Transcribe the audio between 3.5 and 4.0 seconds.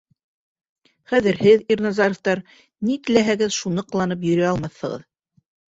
шуны